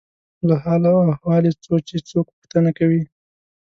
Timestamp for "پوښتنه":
2.35-2.69